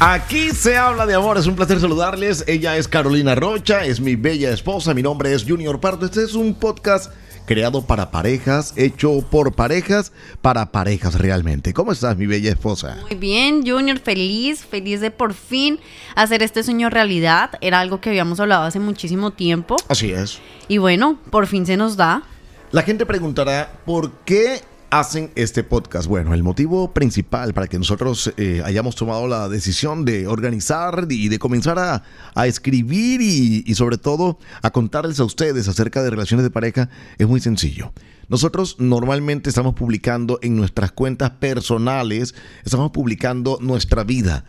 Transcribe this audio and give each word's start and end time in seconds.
Aquí 0.00 0.50
se 0.50 0.76
habla 0.76 1.06
de 1.06 1.14
amor, 1.14 1.38
es 1.38 1.46
un 1.46 1.56
placer 1.56 1.80
saludarles. 1.80 2.44
Ella 2.46 2.76
es 2.76 2.86
Carolina 2.86 3.34
Rocha, 3.34 3.84
es 3.84 4.00
mi 4.00 4.14
bella 4.14 4.50
esposa, 4.50 4.94
mi 4.94 5.02
nombre 5.02 5.32
es 5.34 5.44
Junior 5.44 5.80
Pardo. 5.80 6.06
Este 6.06 6.22
es 6.22 6.34
un 6.34 6.54
podcast 6.54 7.12
creado 7.46 7.84
para 7.84 8.10
parejas, 8.10 8.74
hecho 8.76 9.22
por 9.28 9.54
parejas, 9.54 10.12
para 10.40 10.70
parejas 10.70 11.14
realmente. 11.16 11.72
¿Cómo 11.72 11.90
estás, 11.90 12.16
mi 12.16 12.26
bella 12.26 12.50
esposa? 12.50 12.98
Muy 13.08 13.16
bien, 13.16 13.66
Junior, 13.66 13.98
feliz, 13.98 14.64
feliz 14.64 15.00
de 15.00 15.10
por 15.10 15.34
fin 15.34 15.80
hacer 16.14 16.42
este 16.44 16.62
sueño 16.62 16.90
realidad. 16.90 17.52
Era 17.60 17.80
algo 17.80 18.00
que 18.00 18.10
habíamos 18.10 18.38
hablado 18.38 18.64
hace 18.64 18.78
muchísimo 18.78 19.32
tiempo. 19.32 19.76
Así 19.88 20.12
es. 20.12 20.38
Y 20.68 20.78
bueno, 20.78 21.18
por 21.30 21.46
fin 21.48 21.66
se 21.66 21.76
nos 21.76 21.96
da. 21.96 22.22
La 22.70 22.82
gente 22.82 23.04
preguntará 23.04 23.72
por 23.84 24.12
qué 24.26 24.62
hacen 24.90 25.30
este 25.34 25.64
podcast? 25.64 26.06
Bueno, 26.08 26.34
el 26.34 26.42
motivo 26.42 26.92
principal 26.92 27.54
para 27.54 27.66
que 27.66 27.78
nosotros 27.78 28.32
eh, 28.36 28.62
hayamos 28.64 28.96
tomado 28.96 29.26
la 29.26 29.48
decisión 29.48 30.04
de 30.04 30.26
organizar 30.26 31.06
y 31.10 31.28
de 31.28 31.38
comenzar 31.38 31.78
a, 31.78 32.46
escribir 32.46 33.20
y, 33.20 33.64
y, 33.66 33.74
sobre 33.74 33.98
todo 33.98 34.38
a 34.62 34.70
contarles 34.70 35.20
a 35.20 35.24
ustedes 35.24 35.68
acerca 35.68 36.02
de 36.02 36.10
relaciones 36.10 36.44
de 36.44 36.50
pareja 36.50 36.88
es 37.18 37.26
muy 37.26 37.40
sencillo. 37.40 37.92
Nosotros 38.28 38.76
normalmente 38.78 39.48
estamos 39.48 39.74
publicando 39.74 40.38
en 40.42 40.56
nuestras 40.56 40.92
cuentas 40.92 41.30
personales, 41.30 42.34
estamos 42.64 42.90
publicando 42.90 43.58
nuestra 43.60 44.04
vida 44.04 44.44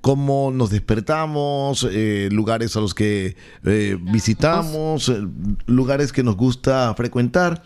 cómo 0.00 0.50
nos 0.52 0.68
despertamos, 0.68 1.88
eh, 1.90 2.28
lugares 2.30 2.76
a 2.76 2.80
los 2.80 2.92
que 2.92 3.36
eh, 3.64 3.96
visitamos, 3.98 5.10
lugares 5.64 6.12
que 6.12 6.22
nos 6.22 6.36
gusta 6.36 6.92
frecuentar. 6.94 7.62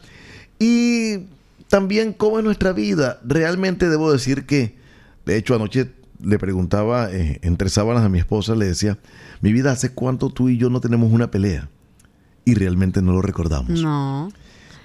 Y 0.61 1.27
también 1.69 2.13
cómo 2.13 2.39
es 2.39 2.45
nuestra 2.45 2.73
vida. 2.73 3.21
Realmente 3.25 3.89
debo 3.89 4.13
decir 4.13 4.47
que, 4.47 4.77
de 5.25 5.37
hecho, 5.37 5.55
anoche 5.55 5.93
le 6.23 6.39
preguntaba 6.39 7.11
eh, 7.13 7.39
entre 7.43 7.69
sábanas 7.69 8.05
a 8.05 8.09
mi 8.09 8.19
esposa, 8.19 8.55
le 8.55 8.67
decía, 8.67 8.99
mi 9.41 9.53
vida, 9.53 9.73
¿hace 9.73 9.93
cuánto 9.93 10.31
tú 10.31 10.49
y 10.49 10.57
yo 10.57 10.71
no 10.71 10.81
tenemos 10.81 11.13
una 11.13 11.31
pelea? 11.31 11.69
Y 12.45 12.55
realmente 12.55 13.03
no 13.03 13.13
lo 13.13 13.23
recordamos. 13.23 13.81
No. 13.81 14.31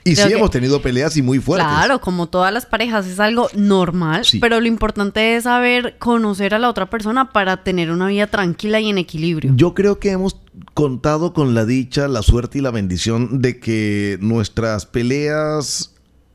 Y 0.06 0.16
sí 0.18 0.34
hemos 0.34 0.52
tenido 0.52 0.82
peleas 0.82 1.16
y 1.16 1.22
muy 1.22 1.40
fuertes. 1.40 1.66
Claro, 1.66 2.02
como 2.02 2.28
todas 2.28 2.52
las 2.52 2.66
parejas 2.66 3.08
es 3.08 3.22
algo 3.22 3.48
normal, 3.56 4.24
pero 4.42 4.60
lo 4.60 4.68
importante 4.68 5.38
es 5.38 5.46
saber 5.46 5.98
conocer 5.98 6.54
a 6.54 6.60
la 6.60 6.70
otra 6.70 6.90
persona 6.90 7.32
para 7.32 7.64
tener 7.64 7.90
una 7.90 8.08
vida 8.08 8.28
tranquila 8.28 8.82
y 8.82 8.90
en 8.90 8.98
equilibrio. 8.98 9.54
Yo 9.56 9.74
creo 9.74 10.00
que 10.00 10.12
hemos 10.12 10.36
contado 10.74 11.34
con 11.34 11.56
la 11.56 11.66
dicha, 11.66 12.10
la 12.10 12.22
suerte 12.22 12.58
y 12.58 12.62
la 12.62 12.72
bendición 12.72 13.42
de 13.42 13.62
que 13.62 14.18
nuestras 14.20 14.86
peleas 14.86 15.93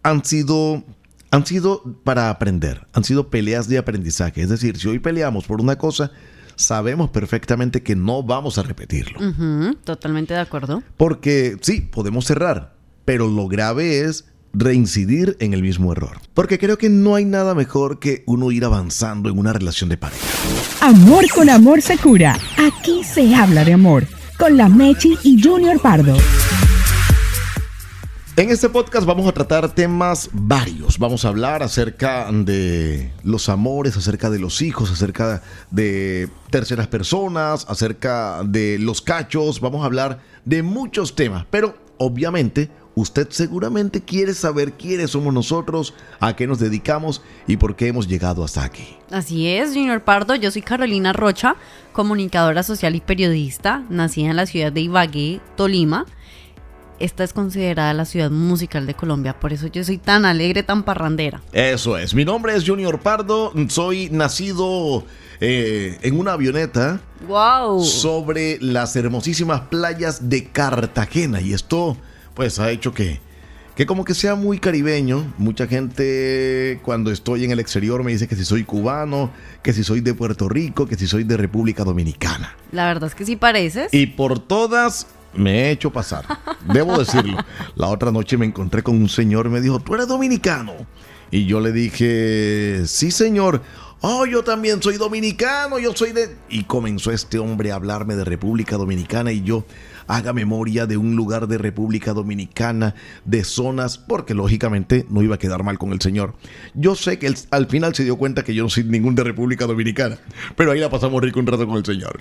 han 0.08 0.24
sido, 0.24 0.82
han 1.30 1.46
sido 1.46 1.82
para 2.02 2.30
aprender, 2.30 2.86
han 2.92 3.04
sido 3.04 3.28
peleas 3.28 3.68
de 3.68 3.78
aprendizaje. 3.78 4.42
Es 4.42 4.48
decir, 4.48 4.78
si 4.78 4.88
hoy 4.88 4.98
peleamos 4.98 5.44
por 5.44 5.60
una 5.60 5.76
cosa, 5.76 6.10
sabemos 6.56 7.10
perfectamente 7.10 7.82
que 7.82 7.94
no 7.94 8.22
vamos 8.22 8.58
a 8.58 8.62
repetirlo. 8.62 9.20
totalmente 9.84 10.34
de 10.34 10.40
acuerdo. 10.40 10.82
Porque 10.96 11.56
sí, 11.60 11.82
podemos 11.82 12.24
cerrar, 12.24 12.74
pero 13.04 13.28
lo 13.28 13.48
grave 13.48 14.00
es 14.00 14.24
reincidir 14.54 15.36
en 15.40 15.52
el 15.52 15.60
mismo 15.60 15.92
error. 15.92 16.18
Porque 16.32 16.58
creo 16.58 16.78
que 16.78 16.88
no 16.88 17.14
hay 17.14 17.26
nada 17.26 17.54
mejor 17.54 17.98
que 17.98 18.24
uno 18.26 18.50
ir 18.50 18.64
avanzando 18.64 19.28
en 19.28 19.38
una 19.38 19.52
relación 19.52 19.90
de 19.90 19.98
pareja. 19.98 20.26
Amor 20.80 21.26
con 21.34 21.50
amor 21.50 21.82
se 21.82 21.98
cura. 21.98 22.38
Aquí 22.56 23.04
se 23.04 23.34
habla 23.34 23.62
de 23.62 23.74
amor. 23.74 24.06
Con 24.38 24.56
la 24.56 24.68
Mechi 24.68 25.18
y 25.22 25.42
Junior 25.42 25.78
Pardo. 25.80 26.16
En 28.38 28.50
este 28.50 28.68
podcast 28.68 29.04
vamos 29.04 29.26
a 29.26 29.32
tratar 29.32 29.68
temas 29.74 30.30
varios. 30.32 31.00
Vamos 31.00 31.24
a 31.24 31.28
hablar 31.28 31.64
acerca 31.64 32.30
de 32.30 33.10
los 33.24 33.48
amores, 33.48 33.96
acerca 33.96 34.30
de 34.30 34.38
los 34.38 34.62
hijos, 34.62 34.92
acerca 34.92 35.42
de 35.72 36.28
terceras 36.48 36.86
personas, 36.86 37.66
acerca 37.68 38.44
de 38.44 38.78
los 38.78 39.02
cachos. 39.02 39.60
Vamos 39.60 39.82
a 39.82 39.86
hablar 39.86 40.20
de 40.44 40.62
muchos 40.62 41.16
temas. 41.16 41.46
Pero 41.50 41.74
obviamente 41.96 42.70
usted 42.94 43.26
seguramente 43.28 44.02
quiere 44.02 44.32
saber 44.34 44.74
quiénes 44.74 45.10
somos 45.10 45.34
nosotros, 45.34 45.92
a 46.20 46.36
qué 46.36 46.46
nos 46.46 46.60
dedicamos 46.60 47.22
y 47.48 47.56
por 47.56 47.74
qué 47.74 47.88
hemos 47.88 48.06
llegado 48.06 48.44
hasta 48.44 48.62
aquí. 48.62 48.86
Así 49.10 49.48
es, 49.48 49.70
Junior 49.70 50.04
Pardo. 50.04 50.36
Yo 50.36 50.52
soy 50.52 50.62
Carolina 50.62 51.12
Rocha, 51.12 51.56
comunicadora 51.92 52.62
social 52.62 52.94
y 52.94 53.00
periodista, 53.00 53.82
nacida 53.90 54.30
en 54.30 54.36
la 54.36 54.46
ciudad 54.46 54.70
de 54.70 54.82
Ibagué, 54.82 55.40
Tolima 55.56 56.06
esta 56.98 57.24
es 57.24 57.32
considerada 57.32 57.92
la 57.94 58.04
ciudad 58.04 58.30
musical 58.30 58.86
de 58.86 58.94
Colombia. 58.94 59.38
Por 59.38 59.52
eso 59.52 59.66
yo 59.68 59.84
soy 59.84 59.98
tan 59.98 60.24
alegre, 60.24 60.62
tan 60.62 60.82
parrandera. 60.82 61.42
Eso 61.52 61.96
es. 61.96 62.14
Mi 62.14 62.24
nombre 62.24 62.54
es 62.54 62.64
Junior 62.66 63.00
Pardo. 63.00 63.52
Soy 63.68 64.08
nacido 64.10 65.04
eh, 65.40 65.98
en 66.02 66.18
una 66.18 66.32
avioneta. 66.32 67.00
¡Wow! 67.26 67.84
Sobre 67.84 68.58
las 68.60 68.96
hermosísimas 68.96 69.62
playas 69.62 70.28
de 70.28 70.48
Cartagena. 70.48 71.40
Y 71.40 71.52
esto, 71.52 71.96
pues, 72.34 72.58
ha 72.58 72.70
hecho 72.70 72.92
que. 72.92 73.20
Que 73.76 73.86
como 73.86 74.04
que 74.04 74.12
sea 74.12 74.34
muy 74.34 74.58
caribeño, 74.58 75.32
mucha 75.38 75.68
gente 75.68 76.80
cuando 76.82 77.12
estoy 77.12 77.44
en 77.44 77.52
el 77.52 77.60
exterior 77.60 78.02
me 78.02 78.10
dice 78.10 78.26
que 78.26 78.34
si 78.34 78.44
soy 78.44 78.64
cubano, 78.64 79.30
que 79.62 79.72
si 79.72 79.84
soy 79.84 80.00
de 80.00 80.14
Puerto 80.14 80.48
Rico, 80.48 80.88
que 80.88 80.96
si 80.96 81.06
soy 81.06 81.22
de 81.22 81.36
República 81.36 81.84
Dominicana. 81.84 82.56
La 82.72 82.86
verdad 82.86 83.08
es 83.08 83.14
que 83.14 83.24
sí 83.24 83.36
pareces. 83.36 83.94
Y 83.94 84.06
por 84.06 84.40
todas 84.40 85.06
me 85.34 85.64
he 85.64 85.70
hecho 85.70 85.90
pasar. 85.90 86.24
Debo 86.72 86.98
decirlo. 86.98 87.38
La 87.76 87.88
otra 87.88 88.10
noche 88.10 88.36
me 88.36 88.46
encontré 88.46 88.82
con 88.82 88.96
un 88.96 89.08
señor 89.08 89.46
y 89.46 89.50
me 89.50 89.60
dijo, 89.60 89.78
¿tú 89.80 89.94
eres 89.94 90.08
dominicano? 90.08 90.74
Y 91.30 91.46
yo 91.46 91.60
le 91.60 91.72
dije, 91.72 92.82
sí 92.86 93.10
señor. 93.10 93.62
Oh, 94.00 94.26
yo 94.26 94.44
también 94.44 94.80
soy 94.80 94.96
dominicano, 94.96 95.78
yo 95.78 95.92
soy 95.94 96.12
de... 96.12 96.36
Y 96.48 96.64
comenzó 96.64 97.10
este 97.10 97.38
hombre 97.38 97.72
a 97.72 97.74
hablarme 97.74 98.14
de 98.14 98.24
República 98.24 98.76
Dominicana 98.76 99.32
y 99.32 99.42
yo, 99.42 99.64
haga 100.08 100.32
memoria 100.32 100.86
de 100.86 100.96
un 100.96 101.14
lugar 101.14 101.46
de 101.46 101.58
República 101.58 102.12
Dominicana, 102.12 102.94
de 103.24 103.44
zonas, 103.44 103.98
porque 103.98 104.34
lógicamente 104.34 105.06
no 105.08 105.22
iba 105.22 105.36
a 105.36 105.38
quedar 105.38 105.62
mal 105.62 105.78
con 105.78 105.92
el 105.92 106.00
señor. 106.00 106.34
Yo 106.74 106.96
sé 106.96 107.18
que 107.18 107.32
al 107.50 107.66
final 107.66 107.94
se 107.94 108.04
dio 108.04 108.16
cuenta 108.16 108.42
que 108.42 108.54
yo 108.54 108.64
no 108.64 108.70
soy 108.70 108.84
ningún 108.84 109.14
de 109.14 109.24
República 109.24 109.66
Dominicana, 109.66 110.18
pero 110.56 110.72
ahí 110.72 110.80
la 110.80 110.90
pasamos 110.90 111.22
rico 111.22 111.38
un 111.38 111.46
rato 111.46 111.66
con 111.66 111.76
el 111.76 111.84
señor. 111.84 112.18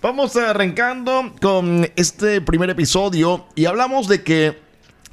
Vamos 0.00 0.36
arrancando 0.36 1.32
con 1.40 1.88
este 1.96 2.40
primer 2.40 2.70
episodio 2.70 3.46
y 3.54 3.64
hablamos 3.64 4.08
de 4.08 4.22
que 4.22 4.58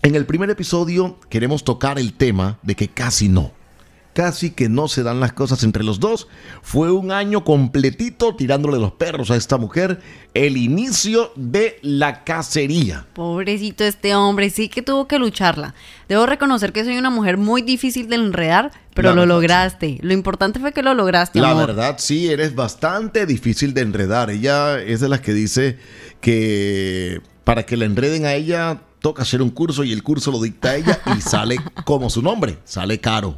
en 0.02 0.16
el 0.16 0.26
primer 0.26 0.50
episodio 0.50 1.18
queremos 1.30 1.64
tocar 1.64 2.00
el 2.00 2.14
tema 2.14 2.60
de 2.64 2.76
que 2.76 2.90
casi 2.90 3.30
no 3.30 3.59
casi 4.14 4.52
que 4.52 4.70
no 4.70 4.88
se 4.88 5.04
dan 5.04 5.20
las 5.20 5.34
cosas 5.34 5.64
entre 5.64 5.84
los 5.84 6.00
dos. 6.00 6.28
Fue 6.62 6.92
un 6.92 7.12
año 7.12 7.44
completito 7.44 8.36
tirándole 8.36 8.80
los 8.80 8.92
perros 8.94 9.32
a 9.32 9.36
esta 9.36 9.58
mujer, 9.58 10.02
el 10.34 10.58
inicio 10.58 11.32
de 11.36 11.80
la 11.82 12.24
cacería. 12.24 13.06
Pobrecito 13.14 13.84
este 13.84 14.16
hombre, 14.16 14.50
sí 14.50 14.70
que 14.70 14.82
tuvo 14.82 15.08
que 15.08 15.20
lucharla. 15.20 15.76
Debo 16.08 16.26
reconocer 16.26 16.74
que 16.74 16.84
soy 16.84 16.98
una 16.98 17.10
mujer 17.10 17.38
muy 17.38 17.62
difícil 17.62 18.10
de 18.10 18.16
enredar, 18.16 18.72
pero 18.94 19.16
lo 19.16 19.26
lograste. 19.26 19.98
Lo 20.02 20.14
importante 20.14 20.60
fue 20.60 20.74
que 20.74 20.84
lo 20.84 20.94
lograste. 20.94 21.40
La 21.40 21.54
verdad, 21.54 21.96
sí, 22.00 22.30
eres 22.30 22.56
bastante 22.56 23.26
difícil 23.26 23.74
de 23.74 23.82
enredar. 23.82 24.30
Ella 24.30 24.82
es 24.82 25.00
de 25.00 25.10
las 25.10 25.22
que 25.22 25.34
dice 25.34 25.78
que 26.20 27.22
para 27.44 27.64
que 27.64 27.78
la 27.78 27.86
enreden 27.86 28.26
a 28.26 28.34
ella 28.34 28.82
toca 29.00 29.24
hacer 29.24 29.42
un 29.42 29.50
curso 29.50 29.84
y 29.84 29.92
el 29.92 30.04
curso 30.04 30.32
lo 30.32 30.42
dicta 30.42 30.76
ella 30.76 31.00
y 31.18 31.22
sale 31.22 31.58
como 31.86 32.10
su 32.10 32.22
nombre, 32.22 32.60
sale 32.64 33.00
caro. 33.00 33.38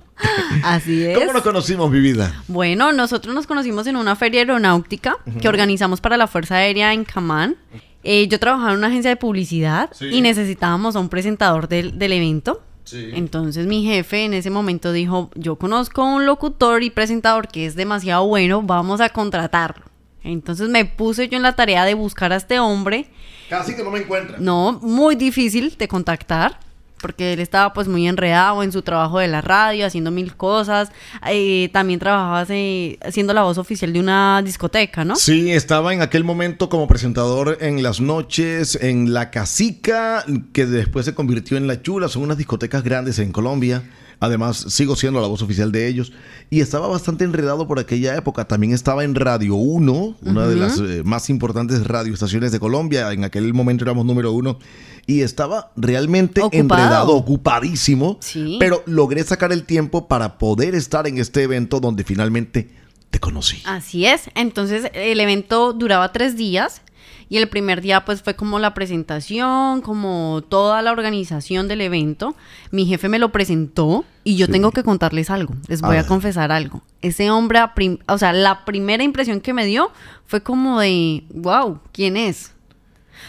Así 0.63 1.03
es. 1.05 1.17
¿Cómo 1.17 1.33
nos 1.33 1.41
conocimos, 1.41 1.91
mi 1.91 1.99
vida? 1.99 2.43
Bueno, 2.47 2.91
nosotros 2.91 3.33
nos 3.33 3.47
conocimos 3.47 3.87
en 3.87 3.95
una 3.95 4.15
feria 4.15 4.41
aeronáutica 4.41 5.17
que 5.39 5.47
organizamos 5.47 6.01
para 6.01 6.17
la 6.17 6.27
Fuerza 6.27 6.55
Aérea 6.55 6.93
en 6.93 7.03
Camán. 7.05 7.57
Eh, 8.03 8.27
yo 8.27 8.39
trabajaba 8.39 8.71
en 8.71 8.79
una 8.79 8.87
agencia 8.87 9.09
de 9.09 9.17
publicidad 9.17 9.91
y 9.99 10.21
necesitábamos 10.21 10.95
a 10.95 10.99
un 10.99 11.09
presentador 11.09 11.67
del, 11.67 11.93
evento. 12.01 12.63
Entonces 12.93 13.67
mi 13.67 13.85
jefe 13.85 14.25
en 14.25 14.33
ese 14.33 14.49
momento 14.49 14.91
dijo, 14.91 15.29
yo 15.35 15.55
conozco 15.55 16.01
a 16.01 16.15
un 16.15 16.25
locutor 16.25 16.83
y 16.83 16.89
presentador 16.89 17.47
que 17.47 17.65
es 17.65 17.75
demasiado 17.75 18.27
bueno, 18.27 18.61
vamos 18.63 18.99
a 18.99 19.09
contratarlo. 19.09 19.85
Entonces 20.23 20.69
me 20.69 20.85
puse 20.85 21.29
yo 21.29 21.37
en 21.37 21.43
la 21.43 21.55
tarea 21.55 21.85
de 21.85 21.93
buscar 21.93 22.33
a 22.33 22.35
este 22.35 22.59
hombre. 22.59 23.07
Casi 23.51 23.75
que 23.75 23.83
no 23.83 23.91
me 23.91 23.99
encuentra. 23.99 24.37
No, 24.39 24.79
muy 24.81 25.15
difícil 25.15 25.75
de 25.77 25.85
contactar 25.89 26.57
porque 27.01 27.33
él 27.33 27.41
estaba 27.41 27.73
pues 27.73 27.89
muy 27.89 28.07
enredado 28.07 28.63
en 28.63 28.71
su 28.71 28.81
trabajo 28.81 29.19
de 29.19 29.27
la 29.27 29.41
radio, 29.41 29.85
haciendo 29.85 30.09
mil 30.09 30.37
cosas. 30.37 30.89
Eh, 31.27 31.69
también 31.73 31.99
trabajaba 31.99 32.45
siendo 32.45 33.33
la 33.33 33.43
voz 33.43 33.57
oficial 33.57 33.91
de 33.91 33.99
una 33.99 34.41
discoteca, 34.41 35.03
¿no? 35.03 35.17
Sí, 35.17 35.51
estaba 35.51 35.93
en 35.93 36.01
aquel 36.01 36.23
momento 36.23 36.69
como 36.69 36.87
presentador 36.87 37.57
en 37.59 37.83
las 37.83 37.99
noches, 37.99 38.79
en 38.81 39.13
La 39.13 39.31
Casica, 39.31 40.23
que 40.53 40.65
después 40.65 41.05
se 41.05 41.13
convirtió 41.13 41.57
en 41.57 41.67
La 41.67 41.81
Chula, 41.81 42.07
son 42.07 42.21
unas 42.21 42.37
discotecas 42.37 42.83
grandes 42.83 43.19
en 43.19 43.33
Colombia. 43.33 43.83
Además, 44.21 44.65
sigo 44.69 44.95
siendo 44.95 45.19
la 45.19 45.27
voz 45.27 45.41
oficial 45.41 45.71
de 45.71 45.87
ellos. 45.87 46.13
Y 46.51 46.61
estaba 46.61 46.87
bastante 46.87 47.23
enredado 47.23 47.67
por 47.67 47.79
aquella 47.79 48.15
época. 48.15 48.45
También 48.45 48.71
estaba 48.71 49.03
en 49.03 49.15
Radio 49.15 49.55
1, 49.55 50.15
una 50.21 50.47
de 50.47 50.55
las 50.55 50.79
eh, 50.79 51.01
más 51.03 51.31
importantes 51.31 51.87
radioestaciones 51.87 52.51
de 52.51 52.59
Colombia. 52.59 53.11
En 53.13 53.23
aquel 53.23 53.51
momento 53.55 53.83
éramos 53.83 54.05
número 54.05 54.31
uno. 54.31 54.59
Y 55.07 55.21
estaba 55.21 55.71
realmente 55.75 56.39
enredado, 56.51 57.15
ocupadísimo. 57.15 58.19
Pero 58.59 58.83
logré 58.85 59.23
sacar 59.23 59.51
el 59.51 59.63
tiempo 59.63 60.07
para 60.07 60.37
poder 60.37 60.75
estar 60.75 61.07
en 61.07 61.17
este 61.17 61.41
evento 61.41 61.79
donde 61.79 62.03
finalmente 62.03 62.69
te 63.09 63.19
conocí. 63.19 63.63
Así 63.65 64.05
es. 64.05 64.29
Entonces 64.35 64.91
el 64.93 65.19
evento 65.19 65.73
duraba 65.73 66.11
tres 66.11 66.37
días. 66.37 66.83
Y 67.31 67.37
el 67.37 67.47
primer 67.47 67.79
día 67.79 68.03
pues 68.03 68.21
fue 68.21 68.35
como 68.35 68.59
la 68.59 68.73
presentación, 68.73 69.79
como 69.79 70.43
toda 70.49 70.81
la 70.81 70.91
organización 70.91 71.69
del 71.69 71.79
evento. 71.79 72.35
Mi 72.71 72.85
jefe 72.85 73.07
me 73.07 73.19
lo 73.19 73.31
presentó 73.31 74.03
y 74.25 74.35
yo 74.35 74.49
tengo 74.49 74.73
que 74.73 74.83
contarles 74.83 75.29
algo. 75.29 75.55
Les 75.69 75.79
voy 75.79 75.95
a, 75.95 76.05
confesar 76.05 76.51
algo. 76.51 76.81
Ese 77.01 77.31
hombre, 77.31 77.61
o 78.09 78.17
sea, 78.17 78.33
la 78.33 78.65
primera 78.65 79.05
impresión 79.05 79.39
que 79.39 79.53
me 79.53 79.65
dio 79.65 79.93
fue 80.25 80.43
como 80.43 80.81
de, 80.81 81.23
wow, 81.29 81.79
¿quién 81.93 82.17
es? 82.17 82.51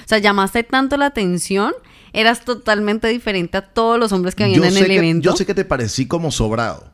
O 0.04 0.08
sea, 0.08 0.18
llamaste 0.18 0.64
tanto 0.64 0.96
la 0.96 1.06
atención, 1.06 1.72
eras 2.12 2.44
totalmente 2.44 3.06
diferente 3.06 3.56
a 3.58 3.62
todos 3.62 4.00
los 4.00 4.10
hombres 4.10 4.34
que 4.34 4.42
habían 4.42 4.64
en 4.64 4.76
el 4.78 4.90
evento. 4.90 5.30
Yo 5.30 5.36
sé 5.36 5.46
que 5.46 5.54
te 5.54 5.64
parecí 5.64 6.08
como 6.08 6.32
sobrado. 6.32 6.91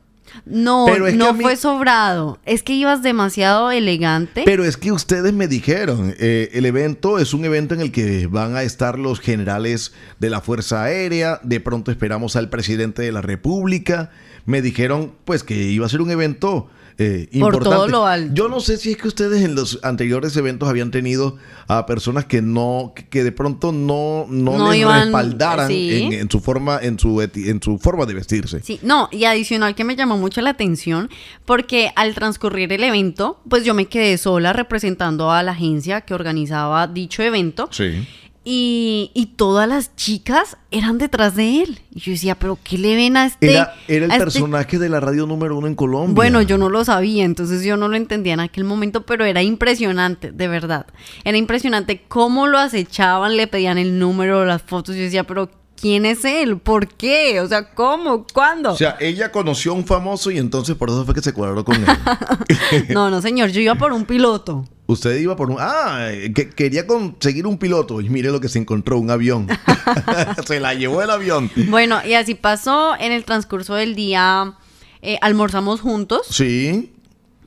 No, 0.49 0.87
no 0.97 1.35
fue 1.35 1.55
sobrado. 1.55 2.39
Es 2.45 2.63
que 2.63 2.73
ibas 2.73 3.03
demasiado 3.03 3.71
elegante. 3.71 4.43
Pero 4.45 4.65
es 4.65 4.77
que 4.77 4.91
ustedes 4.91 5.33
me 5.33 5.47
dijeron, 5.47 6.15
eh, 6.19 6.49
el 6.53 6.65
evento 6.65 7.19
es 7.19 7.33
un 7.33 7.45
evento 7.45 7.75
en 7.75 7.81
el 7.81 7.91
que 7.91 8.27
van 8.27 8.55
a 8.55 8.63
estar 8.63 8.97
los 8.97 9.19
generales 9.19 9.93
de 10.19 10.29
la 10.29 10.41
Fuerza 10.41 10.83
Aérea, 10.83 11.39
de 11.43 11.59
pronto 11.59 11.91
esperamos 11.91 12.35
al 12.35 12.49
presidente 12.49 13.03
de 13.03 13.11
la 13.11 13.21
República. 13.21 14.11
Me 14.45 14.61
dijeron 14.61 15.13
pues 15.25 15.43
que 15.43 15.55
iba 15.55 15.85
a 15.85 15.89
ser 15.89 16.01
un 16.01 16.11
evento 16.11 16.69
eh, 17.01 17.29
Por 17.39 17.63
todo 17.63 17.87
lo 17.87 18.05
alto. 18.05 18.33
Yo 18.33 18.49
no 18.49 18.59
sé 18.59 18.75
si 18.75 18.91
es 18.91 18.97
que 18.97 19.07
ustedes 19.07 19.41
en 19.41 19.55
los 19.55 19.79
anteriores 19.83 20.35
eventos 20.35 20.67
habían 20.67 20.91
tenido 20.91 21.37
a 21.69 21.85
personas 21.85 22.25
que 22.25 22.41
no, 22.41 22.93
que 23.09 23.23
de 23.23 23.31
pronto 23.31 23.71
no, 23.71 24.25
no, 24.29 24.69
les 24.69 24.85
respaldaran 24.85 25.71
en, 25.71 26.29
su 26.29 26.41
forma, 26.41 26.77
en 26.81 26.99
su 26.99 27.21
en 27.21 27.61
su 27.61 27.77
forma 27.79 28.05
de 28.05 28.15
vestirse. 28.15 28.61
Sí, 28.61 28.81
no, 28.83 29.07
y 29.13 29.23
adicional 29.23 29.75
que 29.75 29.85
me 29.85 29.95
llamó 29.95 30.17
mucho 30.17 30.41
la 30.41 30.49
atención, 30.49 31.09
porque 31.45 31.91
al 31.95 32.13
transcurrir 32.15 32.73
el 32.73 32.83
evento, 32.83 33.39
pues 33.47 33.63
yo 33.63 33.73
me 33.73 33.85
quedé 33.85 34.17
sola 34.17 34.51
representando 34.51 35.31
a 35.31 35.41
la 35.41 35.53
agencia 35.53 36.01
que 36.01 36.13
organizaba 36.13 36.85
dicho 36.87 37.23
evento. 37.23 37.69
Sí. 37.71 38.05
Y, 38.51 39.33
todas 39.35 39.69
las 39.69 39.95
chicas 39.95 40.57
eran 40.71 40.97
detrás 40.97 41.35
de 41.35 41.61
él. 41.61 41.81
Y 41.93 41.99
yo 41.99 42.11
decía, 42.13 42.33
¿pero 42.33 42.57
qué 42.63 42.79
le 42.79 42.95
ven 42.95 43.15
a 43.15 43.27
este? 43.27 43.51
Era, 43.51 43.75
el 43.87 44.03
este 44.03 44.17
personaje 44.17 44.79
de 44.79 44.89
la 44.89 44.99
radio 44.99 45.27
número 45.27 45.55
uno 45.55 45.67
en 45.67 45.75
Colombia. 45.75 46.15
Bueno, 46.15 46.41
yo 46.41 46.57
no 46.57 46.67
lo 46.67 46.83
sabía, 46.83 47.25
entonces 47.25 47.63
yo 47.63 47.77
no 47.77 47.87
lo 47.87 47.95
entendía 47.95 48.33
en 48.33 48.39
aquel 48.39 48.63
momento, 48.63 49.05
pero 49.05 49.23
era 49.23 49.43
impresionante, 49.43 50.31
de 50.31 50.47
verdad. 50.47 50.87
Era 51.23 51.37
impresionante 51.37 52.01
cómo 52.07 52.47
lo 52.47 52.57
acechaban, 52.57 53.37
le 53.37 53.45
pedían 53.45 53.77
el 53.77 53.99
número, 53.99 54.43
las 54.45 54.63
fotos. 54.63 54.95
Yo 54.95 55.03
decía, 55.03 55.25
¿pero 55.25 55.51
¿Quién 55.79 56.05
es 56.05 56.25
él? 56.25 56.57
¿Por 56.57 56.89
qué? 56.89 57.39
O 57.39 57.47
sea, 57.47 57.73
¿cómo? 57.73 58.25
¿Cuándo? 58.33 58.73
O 58.73 58.75
sea, 58.75 58.97
ella 58.99 59.31
conoció 59.31 59.71
a 59.71 59.75
un 59.75 59.85
famoso 59.85 60.29
y 60.29 60.37
entonces 60.37 60.75
por 60.75 60.89
eso 60.89 61.05
fue 61.05 61.13
que 61.13 61.21
se 61.21 61.31
cuadró 61.31 61.63
con 61.63 61.77
él. 61.77 61.87
no, 62.89 63.09
no, 63.09 63.21
señor, 63.21 63.51
yo 63.51 63.61
iba 63.61 63.75
por 63.75 63.93
un 63.93 64.03
piloto. 64.03 64.65
Usted 64.89 65.19
iba 65.19 65.35
por 65.35 65.51
un... 65.51 65.57
Ah, 65.59 66.09
que 66.33 66.49
quería 66.49 66.87
conseguir 66.87 67.45
un 67.45 67.59
piloto. 67.59 68.01
Y 68.01 68.09
mire 68.09 68.31
lo 68.31 68.41
que 68.41 68.49
se 68.49 68.57
encontró, 68.57 68.97
un 68.97 69.11
avión. 69.11 69.47
se 70.47 70.59
la 70.59 70.73
llevó 70.73 71.03
el 71.03 71.11
avión. 71.11 71.51
Bueno, 71.67 71.99
y 72.03 72.13
así 72.13 72.33
pasó 72.33 72.95
en 72.99 73.11
el 73.11 73.23
transcurso 73.23 73.75
del 73.75 73.93
día. 73.93 74.55
Eh, 75.03 75.19
almorzamos 75.21 75.81
juntos. 75.81 76.25
Sí. 76.31 76.91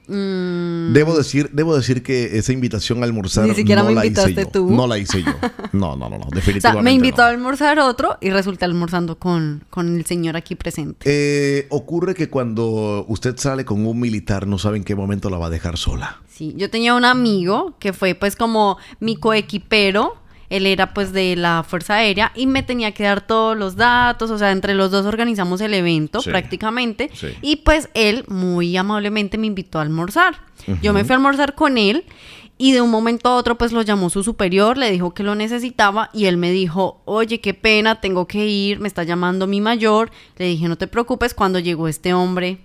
Mm. 0.06 0.92
Debo 0.92 1.16
decir, 1.16 1.50
debo 1.52 1.74
decir 1.74 2.04
que 2.04 2.38
esa 2.38 2.52
invitación 2.52 3.02
a 3.02 3.06
almorzar 3.06 3.48
Ni 3.48 3.56
siquiera 3.56 3.82
me 3.82 3.92
invitaste 3.92 4.46
tú. 4.46 4.70
No 4.70 4.86
la 4.86 4.98
hice 4.98 5.24
yo. 5.24 5.32
No, 5.72 5.96
no, 5.96 6.08
no, 6.08 6.18
no 6.18 6.26
definitivamente. 6.32 6.68
O 6.68 6.72
sea, 6.74 6.82
me 6.82 6.92
invitó 6.92 7.22
a 7.22 7.28
almorzar 7.28 7.80
otro 7.80 8.18
y 8.20 8.30
resulta 8.30 8.66
almorzando 8.66 9.18
con, 9.18 9.64
con 9.68 9.96
el 9.96 10.06
señor 10.06 10.36
aquí 10.36 10.54
presente. 10.54 11.06
Eh, 11.06 11.66
ocurre 11.70 12.14
que 12.14 12.28
cuando 12.28 13.04
usted 13.08 13.36
sale 13.36 13.64
con 13.64 13.84
un 13.84 13.98
militar 13.98 14.46
no 14.46 14.58
sabe 14.58 14.76
en 14.76 14.84
qué 14.84 14.94
momento 14.94 15.28
la 15.28 15.38
va 15.38 15.46
a 15.46 15.50
dejar 15.50 15.76
sola. 15.76 16.20
Sí, 16.42 16.54
yo 16.56 16.68
tenía 16.68 16.94
un 16.94 17.04
amigo 17.04 17.76
que 17.78 17.92
fue 17.92 18.16
pues 18.16 18.34
como 18.34 18.76
mi 18.98 19.14
coequipero. 19.14 20.16
Él 20.50 20.66
era 20.66 20.92
pues 20.92 21.12
de 21.12 21.36
la 21.36 21.62
Fuerza 21.62 21.94
Aérea 21.94 22.32
y 22.34 22.48
me 22.48 22.64
tenía 22.64 22.90
que 22.90 23.04
dar 23.04 23.24
todos 23.24 23.56
los 23.56 23.76
datos, 23.76 24.28
o 24.28 24.36
sea, 24.38 24.50
entre 24.50 24.74
los 24.74 24.90
dos 24.90 25.06
organizamos 25.06 25.60
el 25.60 25.72
evento 25.72 26.20
prácticamente. 26.20 27.12
Y 27.42 27.58
pues 27.58 27.90
él 27.94 28.24
muy 28.26 28.76
amablemente 28.76 29.38
me 29.38 29.46
invitó 29.46 29.78
a 29.78 29.82
almorzar. 29.82 30.34
Yo 30.82 30.92
me 30.92 31.04
fui 31.04 31.12
a 31.12 31.16
almorzar 31.18 31.54
con 31.54 31.78
él 31.78 32.06
y 32.58 32.72
de 32.72 32.80
un 32.80 32.90
momento 32.90 33.28
a 33.28 33.36
otro 33.36 33.56
pues 33.56 33.70
lo 33.70 33.82
llamó 33.82 34.10
su 34.10 34.24
superior, 34.24 34.76
le 34.76 34.90
dijo 34.90 35.14
que 35.14 35.22
lo 35.22 35.36
necesitaba 35.36 36.10
y 36.12 36.24
él 36.24 36.38
me 36.38 36.50
dijo, 36.50 37.02
oye, 37.04 37.40
qué 37.40 37.54
pena, 37.54 38.00
tengo 38.00 38.26
que 38.26 38.48
ir, 38.48 38.80
me 38.80 38.88
está 38.88 39.04
llamando 39.04 39.46
mi 39.46 39.60
mayor. 39.60 40.10
Le 40.38 40.46
dije, 40.46 40.66
no 40.66 40.76
te 40.76 40.88
preocupes, 40.88 41.34
cuando 41.34 41.60
llegó 41.60 41.86
este 41.86 42.12
hombre 42.14 42.58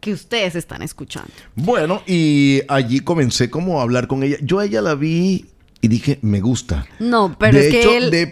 que 0.00 0.12
ustedes 0.12 0.56
están 0.56 0.82
escuchando. 0.82 1.30
Bueno, 1.54 2.02
y 2.06 2.62
allí 2.68 3.00
comencé 3.00 3.50
como 3.50 3.80
a 3.80 3.82
hablar 3.82 4.06
con 4.06 4.22
ella. 4.22 4.36
Yo 4.42 4.58
a 4.58 4.64
ella 4.64 4.82
la 4.82 4.94
vi 4.94 5.46
y 5.80 5.88
dije, 5.88 6.18
me 6.22 6.40
gusta. 6.40 6.86
No, 6.98 7.36
pero 7.38 7.58
es 7.58 7.70
que 7.70 7.96
él... 7.96 8.10
de 8.10 8.26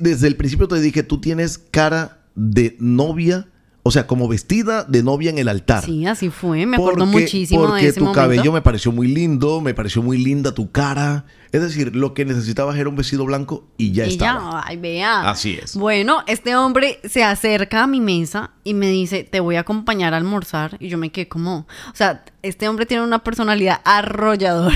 desde 0.00 0.26
el 0.26 0.36
principio 0.36 0.68
te 0.68 0.80
dije, 0.80 1.02
tú 1.02 1.20
tienes 1.20 1.58
cara 1.58 2.18
de 2.34 2.76
novia, 2.78 3.48
o 3.86 3.90
sea, 3.90 4.06
como 4.06 4.28
vestida 4.28 4.82
de 4.84 5.02
novia 5.02 5.28
en 5.28 5.36
el 5.36 5.46
altar. 5.46 5.84
Sí, 5.84 6.06
así 6.06 6.30
fue, 6.30 6.64
me 6.64 6.78
acuerdo 6.78 7.04
muchísimo 7.04 7.74
de 7.74 7.86
ese 7.86 8.00
tu 8.00 8.10
cabello 8.12 8.50
me 8.50 8.62
pareció 8.62 8.92
muy 8.92 9.08
lindo, 9.08 9.60
me 9.60 9.74
pareció 9.74 10.02
muy 10.02 10.16
linda 10.16 10.54
tu 10.54 10.72
cara. 10.72 11.26
Es 11.52 11.60
decir, 11.60 11.94
lo 11.94 12.14
que 12.14 12.24
necesitabas 12.24 12.78
era 12.78 12.88
un 12.88 12.96
vestido 12.96 13.26
blanco 13.26 13.68
y 13.76 13.92
ya 13.92 14.06
y 14.06 14.12
estaba. 14.12 14.40
Ya, 14.40 14.62
ay, 14.64 14.78
vea. 14.78 15.28
Así 15.28 15.58
es. 15.62 15.76
Bueno, 15.76 16.22
este 16.26 16.56
hombre 16.56 16.98
se 17.04 17.24
acerca 17.24 17.82
a 17.82 17.86
mi 17.86 18.00
mesa 18.00 18.52
y 18.64 18.72
me 18.72 18.88
dice, 18.88 19.22
te 19.22 19.40
voy 19.40 19.56
a 19.56 19.60
acompañar 19.60 20.14
a 20.14 20.16
almorzar. 20.16 20.78
Y 20.80 20.88
yo 20.88 20.96
me 20.96 21.12
quedé 21.12 21.28
como, 21.28 21.66
o 21.92 21.94
sea, 21.94 22.24
este 22.40 22.70
hombre 22.70 22.86
tiene 22.86 23.04
una 23.04 23.22
personalidad 23.22 23.82
arrolladora. 23.84 24.74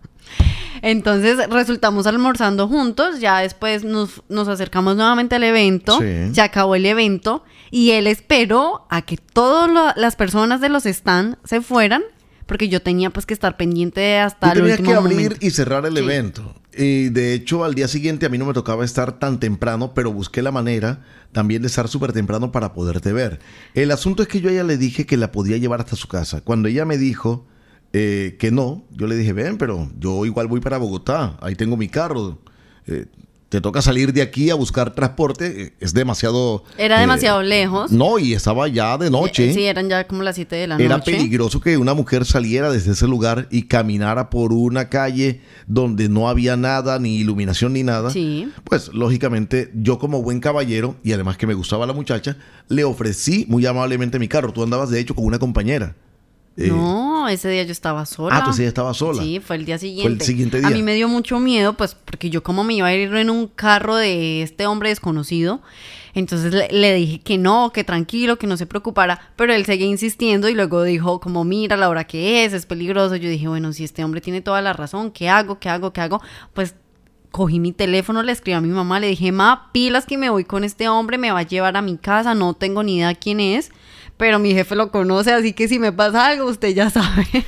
Entonces 0.82 1.38
resultamos 1.48 2.06
almorzando 2.08 2.66
juntos, 2.66 3.20
ya 3.20 3.38
después 3.38 3.84
nos, 3.84 4.20
acercamos 4.48 4.96
nuevamente 4.96 5.36
al 5.36 5.44
evento, 5.44 5.98
se 6.00 6.40
acabó 6.40 6.74
el 6.74 6.84
evento 6.86 7.44
y 7.70 7.92
él 7.92 8.08
esperó 8.08 8.86
a 8.90 9.02
que 9.02 9.16
todas 9.16 9.96
las 9.96 10.16
personas 10.16 10.60
de 10.60 10.68
los 10.68 10.84
stand 10.84 11.38
se 11.44 11.60
fueran 11.60 12.02
porque 12.46 12.68
yo 12.68 12.82
tenía 12.82 13.10
pues 13.10 13.24
que 13.24 13.32
estar 13.32 13.56
pendiente 13.56 14.18
hasta 14.18 14.52
el 14.52 14.62
último 14.62 14.90
que 14.90 14.96
abrir 14.96 15.36
y 15.40 15.50
cerrar 15.50 15.86
el 15.86 15.96
evento. 15.96 16.54
Y 16.76 17.10
de 17.10 17.34
hecho, 17.34 17.64
al 17.64 17.74
día 17.74 17.86
siguiente 17.86 18.26
a 18.26 18.28
mí 18.28 18.38
no 18.38 18.46
me 18.46 18.54
tocaba 18.54 18.84
estar 18.84 19.18
tan 19.18 19.38
temprano, 19.38 19.92
pero 19.94 20.12
busqué 20.12 20.42
la 20.42 20.50
manera 20.50 21.04
también 21.32 21.62
de 21.62 21.68
estar 21.68 21.88
súper 21.88 22.12
temprano 22.12 22.50
para 22.50 22.72
poderte 22.72 23.12
ver. 23.12 23.40
El 23.74 23.90
asunto 23.90 24.22
es 24.22 24.28
que 24.28 24.40
yo 24.40 24.48
a 24.48 24.52
ella 24.52 24.64
le 24.64 24.76
dije 24.76 25.06
que 25.06 25.16
la 25.16 25.32
podía 25.32 25.56
llevar 25.58 25.80
hasta 25.80 25.96
su 25.96 26.08
casa. 26.08 26.40
Cuando 26.40 26.68
ella 26.68 26.84
me 26.84 26.98
dijo 26.98 27.46
eh, 27.92 28.36
que 28.38 28.50
no. 28.50 28.84
Yo 28.90 29.06
le 29.06 29.16
dije, 29.16 29.32
ven, 29.32 29.58
pero 29.58 29.88
yo 29.98 30.24
igual 30.24 30.46
voy 30.46 30.60
para 30.60 30.78
Bogotá, 30.78 31.36
ahí 31.40 31.54
tengo 31.54 31.76
mi 31.76 31.88
carro. 31.88 32.38
Eh, 32.86 33.06
te 33.52 33.60
toca 33.60 33.82
salir 33.82 34.14
de 34.14 34.22
aquí 34.22 34.48
a 34.48 34.54
buscar 34.54 34.94
transporte, 34.94 35.64
eh, 35.64 35.72
es 35.78 35.92
demasiado... 35.92 36.64
Era 36.78 36.98
demasiado 36.98 37.42
lejos. 37.42 37.92
No, 37.92 38.18
y 38.18 38.32
estaba 38.32 38.66
ya 38.66 38.96
de 38.96 39.10
noche. 39.10 39.52
Sí, 39.52 39.64
eran 39.64 39.90
ya 39.90 40.06
como 40.06 40.22
las 40.22 40.36
7 40.36 40.56
de 40.56 40.66
la 40.66 40.76
noche. 40.76 40.86
Era 40.86 41.00
peligroso 41.00 41.60
que 41.60 41.76
una 41.76 41.92
mujer 41.92 42.24
saliera 42.24 42.70
desde 42.70 42.92
ese 42.92 43.06
lugar 43.06 43.48
y 43.50 43.64
caminara 43.64 44.30
por 44.30 44.54
una 44.54 44.88
calle 44.88 45.42
donde 45.66 46.08
no 46.08 46.30
había 46.30 46.56
nada, 46.56 46.98
ni 46.98 47.16
iluminación 47.16 47.74
ni 47.74 47.82
nada. 47.82 48.08
Sí. 48.08 48.50
Pues 48.64 48.88
lógicamente 48.94 49.70
yo 49.74 49.98
como 49.98 50.22
buen 50.22 50.40
caballero, 50.40 50.96
y 51.04 51.12
además 51.12 51.36
que 51.36 51.46
me 51.46 51.52
gustaba 51.52 51.86
la 51.86 51.92
muchacha, 51.92 52.38
le 52.68 52.84
ofrecí 52.84 53.44
muy 53.50 53.66
amablemente 53.66 54.18
mi 54.18 54.28
carro. 54.28 54.54
Tú 54.54 54.62
andabas 54.62 54.88
de 54.88 54.98
hecho 54.98 55.14
con 55.14 55.26
una 55.26 55.38
compañera. 55.38 55.94
Eh, 56.56 56.68
no, 56.68 57.28
ese 57.28 57.48
día 57.48 57.62
yo 57.62 57.72
estaba 57.72 58.04
sola. 58.04 58.36
Ah, 58.36 58.44
tú 58.44 58.52
sí 58.52 58.62
estaba 58.64 58.92
sola. 58.92 59.22
Sí, 59.22 59.40
fue 59.40 59.56
el 59.56 59.64
día 59.64 59.78
siguiente. 59.78 60.24
A 60.62 60.70
mí 60.70 60.82
me 60.82 60.94
dio 60.94 61.08
mucho 61.08 61.40
miedo, 61.40 61.74
pues, 61.74 61.94
porque 61.94 62.28
yo 62.28 62.42
como 62.42 62.62
me 62.62 62.74
iba 62.74 62.88
a 62.88 62.94
ir 62.94 63.14
en 63.14 63.30
un 63.30 63.46
carro 63.46 63.96
de 63.96 64.42
este 64.42 64.66
hombre 64.66 64.90
desconocido, 64.90 65.62
entonces 66.14 66.70
le, 66.70 66.94
dije 66.94 67.20
que 67.20 67.38
no, 67.38 67.72
que 67.72 67.84
tranquilo, 67.84 68.38
que 68.38 68.46
no 68.46 68.58
se 68.58 68.66
preocupara, 68.66 69.32
pero 69.36 69.54
él 69.54 69.64
seguía 69.64 69.86
insistiendo 69.86 70.50
y 70.50 70.54
luego 70.54 70.82
dijo 70.82 71.20
como, 71.20 71.44
mira 71.44 71.78
la 71.78 71.88
hora 71.88 72.04
que 72.04 72.44
es, 72.44 72.52
es 72.52 72.66
peligroso. 72.66 73.16
Yo 73.16 73.30
dije, 73.30 73.48
bueno, 73.48 73.72
si 73.72 73.84
este 73.84 74.04
hombre 74.04 74.20
tiene 74.20 74.42
toda 74.42 74.60
la 74.60 74.74
razón, 74.74 75.10
¿qué 75.10 75.30
hago? 75.30 75.58
¿Qué 75.58 75.70
hago? 75.70 75.94
¿Qué 75.94 76.02
hago? 76.02 76.20
Pues 76.52 76.74
cogí 77.30 77.60
mi 77.60 77.72
teléfono, 77.72 78.22
le 78.22 78.32
escribí 78.32 78.54
a 78.54 78.60
mi 78.60 78.68
mamá, 78.68 79.00
le 79.00 79.06
dije, 79.06 79.32
ma, 79.32 79.70
pilas 79.72 80.04
que 80.04 80.18
me 80.18 80.28
voy 80.28 80.44
con 80.44 80.64
este 80.64 80.90
hombre, 80.90 81.16
me 81.16 81.32
va 81.32 81.38
a 81.38 81.44
llevar 81.44 81.78
a 81.78 81.82
mi 81.82 81.96
casa, 81.96 82.34
no 82.34 82.52
tengo 82.52 82.82
ni 82.82 82.96
idea 82.96 83.14
quién 83.14 83.40
es 83.40 83.70
pero 84.16 84.38
mi 84.38 84.52
jefe 84.52 84.74
lo 84.74 84.90
conoce, 84.90 85.32
así 85.32 85.52
que 85.52 85.68
si 85.68 85.78
me 85.78 85.92
pasa 85.92 86.26
algo, 86.26 86.46
usted 86.46 86.68
ya 86.74 86.90
sabe. 86.90 87.26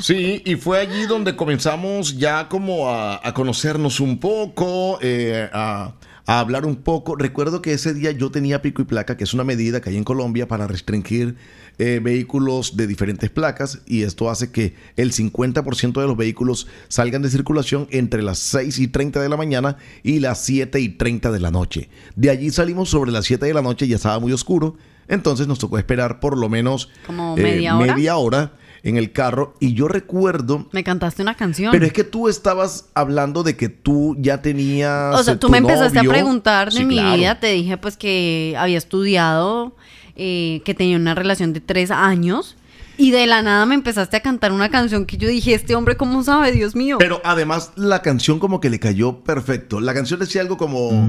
Sí, 0.00 0.42
y 0.44 0.54
fue 0.54 0.78
allí 0.78 1.06
donde 1.06 1.34
comenzamos 1.34 2.16
ya 2.16 2.48
como 2.48 2.88
a, 2.88 3.20
conocernos 3.34 3.98
un 3.98 4.20
poco, 4.20 5.00
eh, 5.02 5.50
a, 5.52 5.92
hablar 6.28 6.66
un 6.66 6.76
poco. 6.76 7.16
Recuerdo 7.16 7.62
que 7.62 7.72
ese 7.72 7.94
día 7.94 8.10
yo 8.10 8.30
tenía 8.30 8.60
pico 8.60 8.82
y 8.82 8.84
placa, 8.84 9.16
que 9.16 9.24
es 9.24 9.32
una 9.32 9.44
medida 9.44 9.80
que 9.80 9.90
hay 9.90 9.96
en 9.96 10.04
Colombia 10.04 10.46
para 10.46 10.66
restringir 10.66 11.36
eh, 11.78 12.00
vehículos 12.02 12.76
de 12.76 12.86
diferentes 12.86 13.30
placas 13.30 13.80
y 13.86 14.02
esto 14.02 14.28
hace 14.28 14.50
que 14.50 14.74
el 14.96 15.12
50% 15.12 16.00
de 16.00 16.06
los 16.06 16.16
vehículos 16.16 16.66
salgan 16.88 17.22
de 17.22 17.30
circulación 17.30 17.88
entre 17.90 18.22
las 18.22 18.38
6 18.40 18.78
y 18.78 18.88
30 18.88 19.22
de 19.22 19.28
la 19.28 19.36
mañana 19.36 19.78
y 20.02 20.20
las 20.20 20.44
7 20.44 20.78
y 20.80 20.90
30 20.90 21.32
de 21.32 21.40
la 21.40 21.50
noche. 21.50 21.88
De 22.14 22.30
allí 22.30 22.50
salimos 22.50 22.90
sobre 22.90 23.10
las 23.10 23.24
7 23.24 23.46
de 23.46 23.54
la 23.54 23.62
noche, 23.62 23.88
ya 23.88 23.96
estaba 23.96 24.18
muy 24.18 24.32
oscuro 24.32 24.76
entonces 25.08 25.48
nos 25.48 25.58
tocó 25.58 25.78
esperar 25.78 26.20
por 26.20 26.36
lo 26.36 26.48
menos 26.48 26.90
Como 27.06 27.36
eh, 27.36 27.42
media, 27.42 28.16
hora. 28.16 28.52
En 28.82 28.96
el 28.96 29.12
carro 29.12 29.54
y 29.60 29.74
yo 29.74 29.88
recuerdo... 29.88 30.68
Me 30.72 30.84
cantaste 30.84 31.22
una 31.22 31.34
canción. 31.34 31.72
Pero 31.72 31.86
es 31.86 31.92
que 31.92 32.04
tú 32.04 32.28
estabas 32.28 32.86
hablando 32.94 33.42
de 33.42 33.56
que 33.56 33.68
tú 33.68 34.16
ya 34.18 34.42
tenías... 34.42 35.14
O 35.14 35.22
sea, 35.22 35.38
tú 35.38 35.48
me 35.48 35.58
empezaste 35.58 35.98
a 35.98 36.02
preguntar 36.02 36.72
de 36.72 36.84
mi 36.84 37.00
vida, 37.00 37.40
te 37.40 37.48
dije 37.48 37.76
pues 37.76 37.96
que 37.96 38.54
había 38.58 38.78
estudiado, 38.78 39.74
eh, 40.16 40.62
que 40.64 40.74
tenía 40.74 40.96
una 40.96 41.14
relación 41.14 41.52
de 41.52 41.60
tres 41.60 41.90
años. 41.90 42.56
Y 42.96 43.12
de 43.12 43.28
la 43.28 43.42
nada 43.42 43.64
me 43.64 43.76
empezaste 43.76 44.16
a 44.16 44.20
cantar 44.20 44.50
una 44.50 44.70
canción 44.70 45.06
que 45.06 45.16
yo 45.16 45.28
dije, 45.28 45.54
este 45.54 45.76
hombre, 45.76 45.96
¿cómo 45.96 46.24
sabe? 46.24 46.50
Dios 46.50 46.74
mío. 46.74 46.96
Pero 46.98 47.20
además 47.24 47.70
la 47.76 48.02
canción 48.02 48.40
como 48.40 48.60
que 48.60 48.70
le 48.70 48.80
cayó 48.80 49.20
perfecto. 49.20 49.78
La 49.78 49.94
canción 49.94 50.18
decía 50.18 50.40
algo 50.40 50.56
como... 50.56 51.08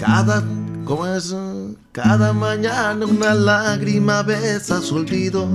Cada 0.00 0.42
¿Cómo 0.90 1.06
es? 1.06 1.32
Cada 1.92 2.32
mañana 2.32 3.06
una 3.06 3.32
lágrima 3.32 4.24
besa 4.24 4.80
su 4.80 4.96
olvido, 4.96 5.46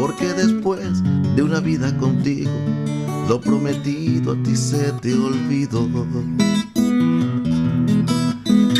porque 0.00 0.32
después 0.32 1.02
de 1.36 1.42
una 1.42 1.60
vida 1.60 1.94
contigo, 1.98 2.50
lo 3.28 3.38
prometido 3.38 4.32
a 4.32 4.42
ti 4.44 4.56
se 4.56 4.92
te 5.02 5.12
olvidó. 5.12 5.86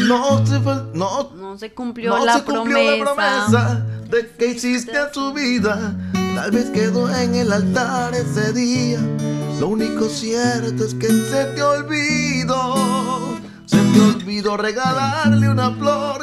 No 0.08 0.46
se, 0.46 0.60
no, 0.94 1.30
no 1.36 1.58
se 1.58 1.74
cumplió, 1.74 2.24
la, 2.24 2.42
promesa. 2.42 3.84
de 4.08 4.30
que 4.38 4.46
hiciste 4.46 4.96
a 4.96 5.10
tu 5.10 5.34
vida. 5.34 5.94
Tal 6.34 6.52
vez 6.52 6.70
quedó 6.70 7.14
en 7.14 7.34
el 7.34 7.52
altar 7.52 8.14
ese 8.14 8.52
día. 8.54 9.00
Lo 9.60 9.68
único 9.68 10.08
cierto 10.08 10.84
es 10.84 10.94
que 10.94 11.08
se 11.08 11.44
te 11.54 11.62
olvidó 11.62 13.01
te 13.92 14.00
olvidó 14.00 14.56
regalarle 14.56 15.48
una 15.48 15.70
flor, 15.72 16.22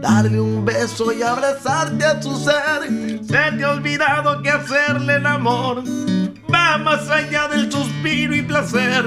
darle 0.00 0.40
un 0.40 0.64
beso 0.64 1.12
y 1.12 1.22
abrazarte 1.22 2.04
a 2.04 2.20
tu 2.20 2.36
ser. 2.38 3.22
Se 3.22 3.56
te 3.56 3.64
ha 3.64 3.70
olvidado 3.72 4.42
que 4.42 4.50
hacerle 4.50 5.16
el 5.16 5.26
amor 5.26 5.82
va 6.52 6.78
más 6.78 7.08
allá 7.08 7.48
del 7.48 7.70
suspiro 7.70 8.34
y 8.34 8.42
placer. 8.42 9.04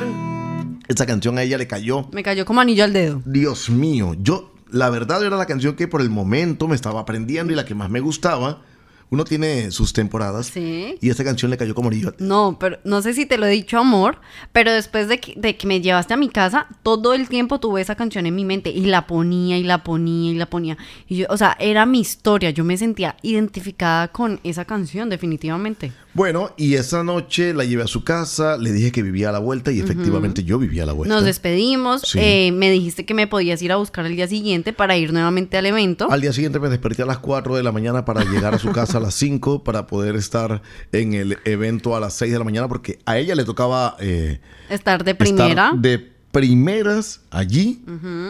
Esa 0.87 1.05
canción 1.05 1.37
a 1.37 1.43
ella 1.43 1.57
le 1.57 1.67
cayó. 1.67 2.07
Me 2.13 2.23
cayó 2.23 2.45
como 2.45 2.61
anillo 2.61 2.83
al 2.83 2.93
dedo. 2.93 3.21
Dios 3.25 3.69
mío, 3.69 4.15
yo, 4.19 4.53
la 4.71 4.89
verdad 4.89 5.23
era 5.25 5.37
la 5.37 5.45
canción 5.45 5.75
que 5.75 5.87
por 5.87 6.01
el 6.01 6.09
momento 6.09 6.67
me 6.67 6.75
estaba 6.75 7.01
aprendiendo 7.01 7.51
y 7.51 7.55
la 7.55 7.65
que 7.65 7.75
más 7.75 7.89
me 7.89 7.99
gustaba 7.99 8.61
uno 9.09 9.23
tiene 9.23 9.71
sus 9.71 9.93
temporadas. 9.93 10.47
Sí. 10.47 10.97
Y 11.01 11.09
esta 11.09 11.23
canción 11.23 11.51
le 11.51 11.57
cayó 11.57 11.73
como 11.73 11.89
anillo. 11.89 12.13
No, 12.19 12.57
pero 12.59 12.79
no 12.83 13.01
sé 13.01 13.13
si 13.13 13.25
te 13.25 13.37
lo 13.37 13.45
he 13.45 13.51
dicho, 13.51 13.77
amor, 13.77 14.19
pero 14.51 14.71
después 14.71 15.07
de 15.07 15.19
que, 15.19 15.67
me 15.67 15.81
llevaste 15.81 16.13
a 16.13 16.17
mi 16.17 16.29
casa, 16.29 16.67
todo 16.83 17.13
el 17.13 17.27
tiempo 17.27 17.59
tuve 17.59 17.81
esa 17.81 17.95
canción 17.95 18.25
en 18.25 18.35
mi 18.35 18.45
mente 18.45 18.69
y 18.69 18.85
la 18.85 19.07
ponía 19.07 19.57
y 19.57 19.63
la 19.63 19.83
ponía 19.83 20.31
y 20.31 20.35
la 20.35 20.49
ponía. 20.49 20.77
Y 21.07 21.17
yo, 21.17 21.27
o 21.29 21.37
sea, 21.37 21.55
era 21.59 21.85
mi 21.85 21.99
historia. 21.99 22.49
Yo 22.51 22.63
me 22.63 22.77
sentía 22.77 23.15
identificada 23.21 24.09
con 24.09 24.39
esa 24.43 24.65
canción, 24.65 25.09
definitivamente. 25.09 25.91
Bueno, 26.17 26.51
y 26.57 26.73
esa 26.73 27.03
noche 27.03 27.53
la 27.53 27.63
llevé 27.63 27.83
a 27.83 27.87
su 27.87 28.03
casa, 28.03 28.57
le 28.57 28.71
dije 28.71 28.91
que 28.91 29.03
vivía 29.03 29.29
a 29.29 29.31
la 29.31 29.37
vuelta 29.37 29.71
y 29.71 29.79
efectivamente 29.79 30.43
yo 30.43 30.57
vivía 30.57 30.81
a 30.81 30.85
la 30.87 30.93
vuelta. 30.93 31.13
Nos 31.13 31.23
despedimos, 31.23 32.15
eh, 32.15 32.51
me 32.53 32.71
dijiste 32.71 33.05
que 33.05 33.13
me 33.13 33.27
podías 33.27 33.61
ir 33.61 33.71
a 33.71 33.75
buscar 33.75 34.03
el 34.07 34.15
día 34.15 34.27
siguiente 34.27 34.73
para 34.73 34.97
ir 34.97 35.13
nuevamente 35.13 35.57
al 35.57 35.67
evento. 35.67 36.07
Al 36.09 36.21
día 36.21 36.33
siguiente 36.33 36.59
me 36.59 36.69
desperté 36.69 37.03
a 37.03 37.05
las 37.05 37.19
4 37.19 37.55
de 37.55 37.61
la 37.61 37.71
mañana 37.71 38.03
para 38.03 38.23
llegar 38.23 38.55
a 38.55 38.57
su 38.57 38.71
casa 38.71 38.96
a 38.97 38.99
las 38.99 39.13
5 39.15 39.63
para 39.63 39.87
poder 39.87 40.15
estar 40.15 40.61
en 40.91 41.13
el 41.13 41.37
evento 41.45 41.95
a 41.95 41.99
las 41.99 42.13
6 42.15 42.31
de 42.31 42.37
la 42.37 42.43
mañana 42.43 42.67
porque 42.67 42.99
a 43.05 43.17
ella 43.17 43.35
le 43.35 43.45
tocaba... 43.45 43.95
Eh, 43.99 44.39
estar 44.69 45.03
de 45.03 45.15
primera. 45.15 45.71
de 45.75 45.99
primeras 46.31 47.21
allí, 47.31 47.83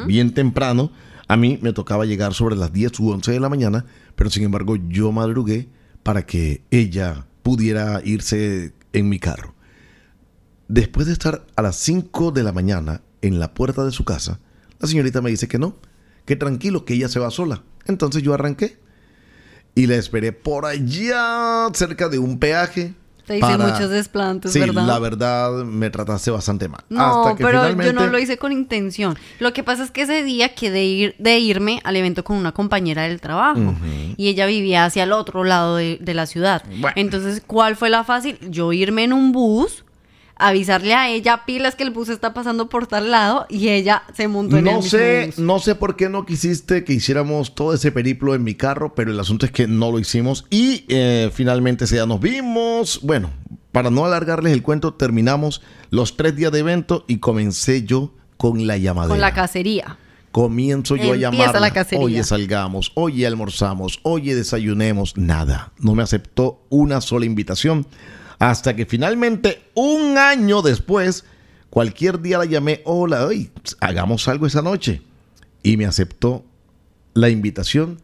bien 0.05 0.33
temprano. 0.33 0.91
A 1.27 1.35
mí 1.35 1.59
me 1.61 1.73
tocaba 1.73 2.05
llegar 2.05 2.33
sobre 2.33 2.55
las 2.55 2.71
10 2.71 2.99
u 2.99 3.09
11 3.11 3.31
de 3.31 3.39
la 3.39 3.49
mañana, 3.49 3.85
pero 4.15 4.29
sin 4.29 4.43
embargo 4.43 4.75
yo 4.75 5.11
madrugué 5.11 5.67
para 6.03 6.25
que 6.25 6.63
ella 6.71 7.25
pudiera 7.43 8.01
irse 8.05 8.73
en 8.93 9.09
mi 9.09 9.19
carro. 9.19 9.55
Después 10.67 11.07
de 11.07 11.13
estar 11.13 11.45
a 11.55 11.61
las 11.61 11.75
5 11.77 12.31
de 12.31 12.43
la 12.43 12.51
mañana 12.51 13.01
en 13.21 13.39
la 13.39 13.53
puerta 13.53 13.83
de 13.83 13.91
su 13.91 14.05
casa, 14.05 14.39
la 14.79 14.87
señorita 14.87 15.21
me 15.21 15.29
dice 15.29 15.47
que 15.47 15.59
no, 15.59 15.75
que 16.25 16.35
tranquilo, 16.35 16.85
que 16.85 16.93
ella 16.93 17.09
se 17.09 17.19
va 17.19 17.31
sola. 17.31 17.63
Entonces 17.85 18.23
yo 18.23 18.33
arranqué 18.33 18.77
y 19.77 19.85
la 19.85 19.95
esperé 19.95 20.33
por 20.33 20.65
allá, 20.65 21.67
cerca 21.73 22.09
de 22.09 22.17
un 22.17 22.39
peaje. 22.39 22.95
Te 23.27 23.37
hice 23.37 23.57
muchos 23.57 23.89
desplantes, 23.89 24.53
sí, 24.53 24.59
la 24.59 24.99
verdad 24.99 25.51
me 25.65 25.89
trataste 25.89 26.31
bastante 26.31 26.67
mal. 26.67 26.81
No, 26.89 27.35
pero 27.37 27.69
yo 27.83 27.93
no 27.93 28.07
lo 28.07 28.17
hice 28.17 28.37
con 28.37 28.53
intención. 28.53 29.17
Lo 29.39 29.53
que 29.53 29.63
pasa 29.63 29.83
es 29.83 29.91
que 29.91 30.03
ese 30.03 30.23
día 30.23 30.55
quedé 30.55 30.85
ir, 30.85 31.15
de 31.19 31.37
irme 31.37 31.81
al 31.83 31.95
evento 31.97 32.23
con 32.23 32.37
una 32.37 32.53
compañera 32.53 33.03
del 33.03 33.21
trabajo 33.21 33.75
y 34.15 34.29
ella 34.29 34.45
vivía 34.47 34.85
hacia 34.85 35.03
el 35.03 35.11
otro 35.11 35.43
lado 35.43 35.75
de, 35.75 35.99
la 36.13 36.25
ciudad. 36.25 36.63
Entonces, 36.95 37.43
¿cuál 37.45 37.75
fue 37.75 37.89
la 37.89 38.03
fácil? 38.03 38.39
Yo 38.49 38.73
irme 38.73 39.03
en 39.03 39.13
un 39.13 39.31
bus 39.31 39.83
avisarle 40.39 40.93
a 40.93 41.09
ella 41.09 41.43
pilas 41.45 41.75
que 41.75 41.83
el 41.83 41.91
bus 41.91 42.09
está 42.09 42.33
pasando 42.33 42.69
por 42.69 42.87
tal 42.87 43.11
lado 43.11 43.45
y 43.49 43.69
ella 43.69 44.03
se 44.13 44.27
montó 44.27 44.57
en 44.57 44.65
no 44.65 44.77
el 44.77 44.83
sé, 44.83 45.33
No 45.37 45.59
sé 45.59 45.75
por 45.75 45.95
qué 45.95 46.09
no 46.09 46.25
quisiste 46.25 46.83
que 46.83 46.93
hiciéramos 46.93 47.55
todo 47.55 47.73
ese 47.73 47.91
periplo 47.91 48.35
en 48.35 48.43
mi 48.43 48.55
carro, 48.55 48.93
pero 48.95 49.11
el 49.11 49.19
asunto 49.19 49.45
es 49.45 49.51
que 49.51 49.67
no 49.67 49.91
lo 49.91 49.99
hicimos 49.99 50.45
y 50.49 50.85
eh, 50.89 51.29
finalmente 51.33 51.85
ya 51.85 52.05
nos 52.05 52.19
vimos. 52.19 52.99
Bueno, 53.03 53.31
para 53.71 53.89
no 53.89 54.05
alargarles 54.05 54.53
el 54.53 54.63
cuento, 54.63 54.93
terminamos 54.93 55.61
los 55.89 56.17
tres 56.17 56.35
días 56.35 56.51
de 56.51 56.59
evento 56.59 57.05
y 57.07 57.17
comencé 57.17 57.83
yo 57.83 58.13
con 58.37 58.67
la 58.67 58.77
llamada. 58.77 59.09
Con 59.09 59.19
la 59.19 59.33
cacería. 59.33 59.97
Comienzo 60.31 60.95
yo 60.95 61.13
a 61.13 61.15
llamar. 61.15 61.55
Oye, 61.97 62.23
salgamos. 62.23 62.91
Oye, 62.93 63.25
almorzamos. 63.25 63.99
Oye, 64.03 64.35
desayunemos. 64.35 65.17
Nada. 65.17 65.71
No 65.79 65.95
me 65.95 66.03
aceptó 66.03 66.61
una 66.69 67.01
sola 67.01 67.25
invitación. 67.25 67.87
Hasta 68.39 68.75
que 68.75 68.85
finalmente, 68.85 69.63
un 69.73 70.17
año 70.17 70.61
después, 70.61 71.25
cualquier 71.69 72.21
día 72.21 72.37
la 72.37 72.45
llamé, 72.45 72.81
hola, 72.85 73.25
hoy 73.25 73.51
hagamos 73.79 74.27
algo 74.27 74.45
esa 74.45 74.61
noche. 74.61 75.01
Y 75.63 75.77
me 75.77 75.85
aceptó 75.85 76.45
la 77.13 77.29
invitación 77.29 78.01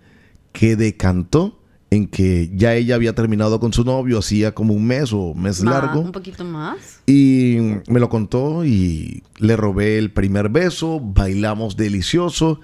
que 0.51 0.75
decantó 0.75 1.59
en 1.91 2.07
que 2.07 2.49
ya 2.55 2.73
ella 2.73 2.95
había 2.95 3.13
terminado 3.13 3.59
con 3.59 3.71
su 3.71 3.83
novio 3.83 4.17
hacía 4.17 4.55
como 4.55 4.73
un 4.73 4.85
mes 4.85 5.13
o 5.13 5.35
mes 5.35 5.63
largo. 5.63 5.99
Un 5.99 6.11
poquito 6.11 6.43
más. 6.43 7.01
Y 7.05 7.57
me 7.87 7.99
lo 7.99 8.09
contó 8.09 8.65
y 8.65 9.23
le 9.37 9.55
robé 9.55 9.99
el 9.99 10.11
primer 10.11 10.49
beso, 10.49 10.99
bailamos 10.99 11.77
delicioso 11.77 12.59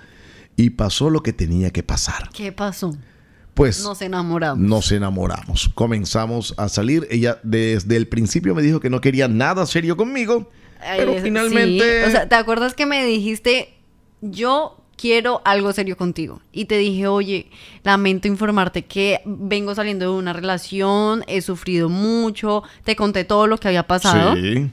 y 0.55 0.71
pasó 0.71 1.11
lo 1.11 1.21
que 1.21 1.31
tenía 1.31 1.69
que 1.69 1.83
pasar. 1.83 2.29
¿Qué 2.33 2.51
pasó? 2.51 2.97
Pues 3.59 3.83
nos 3.83 4.01
enamoramos. 4.01 4.57
Nos 4.57 4.89
enamoramos. 4.93 5.69
Comenzamos 5.75 6.53
a 6.55 6.69
salir. 6.69 7.05
Ella 7.11 7.41
desde 7.43 7.97
el 7.97 8.07
principio 8.07 8.55
me 8.55 8.61
dijo 8.61 8.79
que 8.79 8.89
no 8.89 9.01
quería 9.01 9.27
nada 9.27 9.65
serio 9.65 9.97
conmigo. 9.97 10.49
pero 10.79 11.15
finalmente. 11.21 12.05
O 12.05 12.09
sea, 12.09 12.29
¿te 12.29 12.35
acuerdas 12.35 12.73
que 12.73 12.85
me 12.85 13.03
dijiste, 13.03 13.73
yo 14.21 14.77
quiero 14.95 15.41
algo 15.43 15.73
serio 15.73 15.97
contigo? 15.97 16.41
Y 16.53 16.65
te 16.65 16.77
dije, 16.77 17.07
oye, 17.07 17.49
lamento 17.83 18.29
informarte 18.29 18.85
que 18.85 19.19
vengo 19.25 19.75
saliendo 19.75 20.05
de 20.05 20.17
una 20.17 20.31
relación, 20.31 21.25
he 21.27 21.41
sufrido 21.41 21.89
mucho, 21.89 22.63
te 22.85 22.95
conté 22.95 23.25
todo 23.25 23.45
lo 23.45 23.57
que 23.57 23.67
había 23.67 23.85
pasado. 23.85 24.37
Sí. 24.37 24.71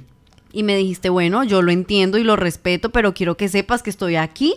Y 0.53 0.63
me 0.63 0.77
dijiste, 0.77 1.09
bueno, 1.09 1.43
yo 1.43 1.61
lo 1.61 1.73
entiendo 1.73 2.19
y 2.19 2.23
lo 2.23 2.37
respeto, 2.37 2.91
pero 2.93 3.15
quiero 3.15 3.37
que 3.37 3.49
sepas 3.49 3.83
que 3.83 3.91
estoy 3.91 4.15
aquí 4.15 4.55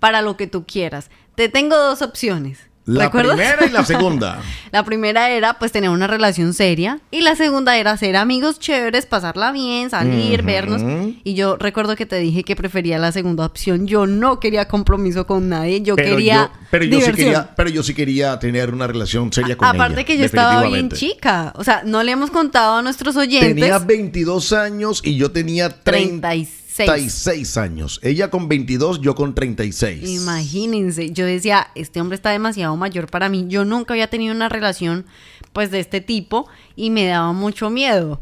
para 0.00 0.22
lo 0.22 0.38
que 0.38 0.46
tú 0.46 0.64
quieras. 0.64 1.10
Te 1.34 1.50
tengo 1.50 1.76
dos 1.76 2.00
opciones 2.00 2.70
la 2.86 3.10
primera 3.10 3.66
y 3.66 3.70
la 3.70 3.84
segunda. 3.84 4.40
la 4.72 4.84
primera 4.84 5.30
era 5.30 5.58
pues 5.58 5.72
tener 5.72 5.90
una 5.90 6.06
relación 6.06 6.54
seria 6.54 7.00
y 7.10 7.20
la 7.20 7.36
segunda 7.36 7.76
era 7.76 7.96
ser 7.96 8.16
amigos 8.16 8.58
chéveres, 8.58 9.06
pasarla 9.06 9.52
bien, 9.52 9.90
salir, 9.90 10.42
vernos. 10.42 10.82
Y 11.24 11.34
yo 11.34 11.56
recuerdo 11.56 11.96
que 11.96 12.06
te 12.06 12.16
dije 12.16 12.44
que 12.44 12.56
prefería 12.56 12.98
la 12.98 13.12
segunda 13.12 13.44
opción. 13.44 13.86
Yo 13.86 14.06
no 14.06 14.40
quería 14.40 14.68
compromiso 14.68 15.26
con 15.26 15.48
nadie, 15.48 15.82
yo 15.82 15.96
quería 15.96 16.50
pero 16.70 16.84
yo 16.84 17.00
sí 17.00 17.12
quería, 17.12 17.54
pero 17.56 17.70
yo 17.70 17.82
sí 17.82 17.94
quería 17.94 18.38
tener 18.38 18.72
una 18.72 18.86
relación 18.86 19.32
seria 19.32 19.56
con 19.56 19.68
Aparte 19.68 20.04
que 20.04 20.18
yo 20.18 20.24
estaba 20.24 20.64
bien 20.66 20.90
chica, 20.90 21.52
o 21.56 21.64
sea, 21.64 21.82
no 21.84 22.02
le 22.02 22.12
hemos 22.12 22.30
contado 22.30 22.76
a 22.76 22.82
nuestros 22.82 23.16
oyentes. 23.16 23.54
Tenía 23.54 23.78
22 23.78 24.52
años 24.52 25.00
y 25.04 25.16
yo 25.16 25.30
tenía 25.30 25.68
36. 25.68 26.65
36 26.76 27.56
años. 27.56 28.00
Ella 28.02 28.30
con 28.30 28.48
22, 28.48 29.00
yo 29.00 29.14
con 29.14 29.34
36. 29.34 30.08
Imagínense, 30.08 31.10
yo 31.12 31.24
decía, 31.24 31.68
este 31.74 32.00
hombre 32.00 32.16
está 32.16 32.30
demasiado 32.30 32.76
mayor 32.76 33.10
para 33.10 33.28
mí. 33.28 33.46
Yo 33.48 33.64
nunca 33.64 33.94
había 33.94 34.08
tenido 34.08 34.34
una 34.34 34.48
relación 34.48 35.06
pues 35.52 35.70
de 35.70 35.80
este 35.80 36.02
tipo 36.02 36.48
y 36.74 36.90
me 36.90 37.06
daba 37.06 37.32
mucho 37.32 37.70
miedo. 37.70 38.20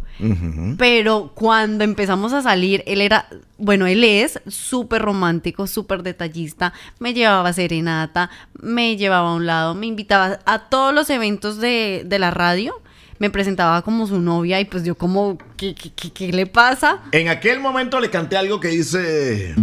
Pero 0.78 1.32
cuando 1.34 1.82
empezamos 1.82 2.32
a 2.32 2.42
salir, 2.42 2.84
él 2.86 3.00
era, 3.00 3.26
bueno, 3.58 3.88
él 3.88 4.04
es 4.04 4.40
súper 4.46 5.02
romántico, 5.02 5.66
súper 5.66 6.04
detallista, 6.04 6.72
me 7.00 7.12
llevaba 7.12 7.52
serenata, 7.52 8.30
me 8.60 8.96
llevaba 8.96 9.30
a 9.30 9.34
un 9.34 9.46
lado, 9.46 9.74
me 9.74 9.86
invitaba 9.86 10.38
a 10.44 10.68
todos 10.68 10.94
los 10.94 11.10
eventos 11.10 11.58
de, 11.58 12.04
de 12.06 12.18
la 12.20 12.30
radio 12.30 12.80
me 13.18 13.30
presentaba 13.30 13.82
como 13.82 14.06
su 14.06 14.20
novia 14.20 14.60
y 14.60 14.64
pues 14.64 14.84
yo 14.84 14.94
como, 14.94 15.38
¿qué, 15.56 15.74
qué, 15.74 16.32
le 16.32 16.46
pasa? 16.46 17.02
En 17.12 17.28
aquel 17.28 17.60
momento 17.60 18.00
le 18.00 18.10
canté 18.10 18.36
algo 18.36 18.60
que 18.60 18.68
dice... 18.68 19.54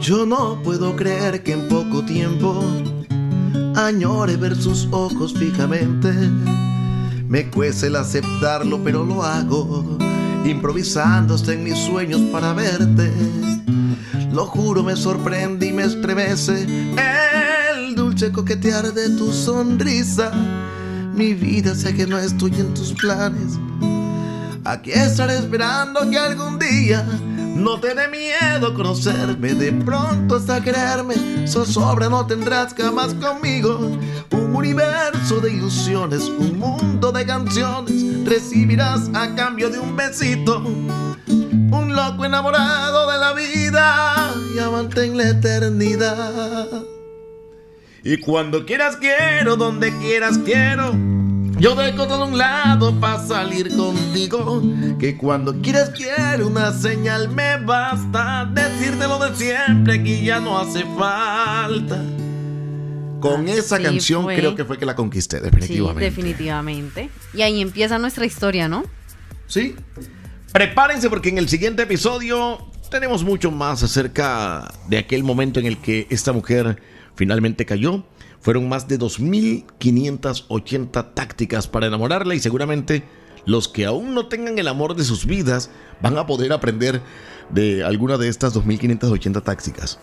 Yo 0.00 0.24
no 0.24 0.62
puedo 0.62 0.94
creer 0.94 1.42
que 1.42 1.52
en 1.52 1.66
poco 1.68 2.04
tiempo 2.04 2.64
añore 3.74 4.36
ver 4.36 4.54
sus 4.54 4.86
ojos 4.92 5.34
fijamente. 5.34 6.12
Me 7.28 7.50
cuece 7.50 7.88
el 7.88 7.96
aceptarlo, 7.96 8.80
pero 8.84 9.04
lo 9.04 9.24
hago, 9.24 9.98
improvisando 10.44 11.34
hasta 11.34 11.54
en 11.54 11.64
mis 11.64 11.76
sueños 11.78 12.20
para 12.30 12.52
verte. 12.52 13.12
Lo 14.32 14.46
juro, 14.46 14.84
me 14.84 14.94
sorprende 14.94 15.66
y 15.66 15.72
me 15.72 15.82
estremece 15.82 16.62
el 16.62 17.55
dulce 18.16 18.32
coquetear 18.32 18.94
de 18.94 19.10
tu 19.10 19.30
sonrisa. 19.30 20.30
Mi 21.14 21.34
vida 21.34 21.74
sé 21.74 21.94
que 21.94 22.06
no 22.06 22.18
estoy 22.18 22.50
en 22.58 22.72
tus 22.72 22.94
planes. 22.94 23.58
Aquí 24.64 24.90
estaré 24.90 25.36
esperando 25.36 26.08
que 26.08 26.18
algún 26.18 26.58
día 26.58 27.04
no 27.56 27.78
te 27.78 27.94
dé 27.94 28.08
miedo 28.08 28.72
conocerme, 28.72 29.52
de 29.54 29.70
pronto 29.70 30.36
hasta 30.36 30.62
quererme. 30.62 31.14
Zozobra 31.46 32.08
no 32.08 32.26
tendrás 32.26 32.74
jamás 32.74 33.12
conmigo. 33.14 33.98
Un 34.30 34.56
universo 34.56 35.40
de 35.40 35.52
ilusiones, 35.52 36.22
un 36.24 36.58
mundo 36.58 37.12
de 37.12 37.26
canciones. 37.26 38.02
Recibirás 38.24 39.10
a 39.12 39.34
cambio 39.34 39.68
de 39.68 39.78
un 39.78 39.94
besito. 39.94 40.60
Un 40.60 41.94
loco 41.94 42.24
enamorado 42.24 43.10
de 43.12 43.18
la 43.18 43.34
vida 43.34 44.34
y 44.54 44.58
amante 44.58 45.04
en 45.04 45.18
la 45.18 45.28
eternidad. 45.28 46.96
Y 48.06 48.18
cuando 48.18 48.64
quieras 48.64 48.96
quiero, 48.96 49.56
donde 49.56 49.92
quieras 49.98 50.38
quiero 50.38 50.94
yo 51.58 51.74
dejo 51.74 52.06
todo 52.06 52.24
a 52.24 52.26
un 52.26 52.36
lado 52.36 53.00
para 53.00 53.26
salir 53.26 53.74
contigo. 53.74 54.62
Que 54.98 55.16
cuando 55.16 55.62
quieras 55.62 55.90
quiero 55.90 56.48
una 56.48 56.70
señal 56.70 57.30
me 57.30 57.56
basta. 57.56 58.44
Decirte 58.52 59.08
lo 59.08 59.18
de 59.18 59.34
siempre 59.34 60.02
que 60.02 60.22
ya 60.22 60.38
no 60.38 60.58
hace 60.58 60.84
falta. 60.98 62.04
Con 63.20 63.48
esa 63.48 63.80
canción 63.80 64.26
creo 64.26 64.54
que 64.54 64.66
fue 64.66 64.76
que 64.76 64.84
la 64.84 64.94
conquisté, 64.94 65.40
definitivamente. 65.40 66.02
Sí, 66.02 66.10
definitivamente. 66.10 67.10
Y 67.32 67.40
ahí 67.40 67.62
empieza 67.62 67.98
nuestra 67.98 68.26
historia, 68.26 68.68
¿no? 68.68 68.84
Sí. 69.46 69.74
Prepárense 70.52 71.08
porque 71.08 71.30
en 71.30 71.38
el 71.38 71.48
siguiente 71.48 71.84
episodio 71.84 72.70
tenemos 72.90 73.24
mucho 73.24 73.50
más 73.50 73.82
acerca 73.82 74.74
de 74.88 74.98
aquel 74.98 75.24
momento 75.24 75.58
en 75.58 75.64
el 75.64 75.78
que 75.78 76.06
esta 76.10 76.34
mujer 76.34 76.76
finalmente 77.16 77.66
cayó 77.66 78.04
fueron 78.40 78.68
más 78.68 78.86
de 78.86 78.98
2.580 78.98 81.14
tácticas 81.14 81.66
para 81.66 81.88
enamorarla 81.88 82.36
y 82.36 82.38
seguramente 82.38 83.02
los 83.44 83.68
que 83.68 83.86
aún 83.86 84.14
no 84.14 84.26
tengan 84.26 84.58
el 84.58 84.68
amor 84.68 84.94
de 84.94 85.02
sus 85.02 85.26
vidas 85.26 85.70
van 86.00 86.16
a 86.18 86.26
poder 86.26 86.52
aprender 86.52 87.00
de 87.50 87.82
alguna 87.82 88.18
de 88.18 88.28
estas 88.28 88.54
2.580 88.54 89.42
tácticas. 89.42 89.98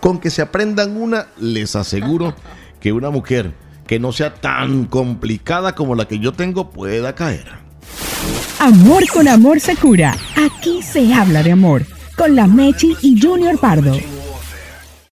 Con 0.00 0.18
que 0.18 0.30
se 0.30 0.42
aprendan 0.42 0.96
una, 0.96 1.28
les 1.38 1.76
aseguro 1.76 2.34
que 2.80 2.92
una 2.92 3.10
mujer 3.10 3.54
que 3.86 4.00
no 4.00 4.12
sea 4.12 4.34
tan 4.34 4.86
complicada 4.86 5.74
como 5.74 5.94
la 5.94 6.08
que 6.08 6.18
yo 6.18 6.32
tengo 6.32 6.70
pueda 6.70 7.14
caer. 7.14 7.46
Amor 8.58 9.04
con 9.12 9.28
amor 9.28 9.60
se 9.60 9.76
cura. 9.76 10.16
Aquí 10.36 10.82
se 10.82 11.12
habla 11.14 11.42
de 11.42 11.52
amor. 11.52 11.86
Con 12.16 12.34
la 12.34 12.46
Mechi 12.46 12.96
y 13.02 13.20
Junior 13.20 13.58
Pardo. 13.60 13.92